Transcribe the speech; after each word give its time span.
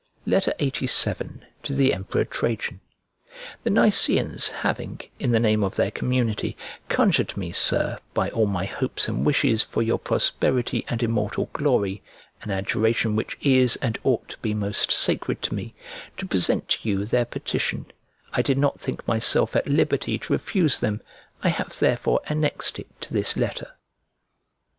LXXXVII 0.25 1.41
To 1.61 1.73
THE 1.75 1.93
EMPEROR 1.93 2.25
TRAJAN 2.25 2.79
THE 3.63 3.69
Niceans 3.69 4.49
having, 4.49 4.99
in 5.19 5.29
the 5.29 5.39
name 5.39 5.63
of 5.63 5.75
their 5.75 5.91
community, 5.91 6.57
conjured 6.89 7.37
me, 7.37 7.51
Sir, 7.51 7.99
by 8.15 8.31
all 8.31 8.47
my 8.47 8.65
hopes 8.65 9.07
and 9.07 9.23
wishes 9.23 9.61
for 9.61 9.83
your 9.83 9.99
prosperity 9.99 10.83
and 10.87 11.03
immortal 11.03 11.51
glory 11.53 12.01
(an 12.41 12.49
adjuration 12.49 13.15
which 13.15 13.37
is 13.41 13.75
and 13.75 13.99
ought 14.03 14.29
to 14.29 14.39
be 14.39 14.55
most 14.55 14.91
sacred 14.91 15.39
to 15.43 15.53
me), 15.53 15.75
to 16.17 16.25
present 16.25 16.67
to 16.69 16.89
you 16.89 17.05
their 17.05 17.25
petition, 17.25 17.85
I 18.33 18.41
did 18.41 18.57
not 18.57 18.79
think 18.79 19.07
myself 19.07 19.55
at 19.55 19.67
liberty 19.67 20.17
to 20.17 20.33
refuse 20.33 20.79
them: 20.79 21.01
I 21.43 21.49
have 21.49 21.77
therefore 21.77 22.21
annexed 22.25 22.79
it 22.79 22.87
to 23.01 23.13
this 23.13 23.37
letter. 23.37 23.75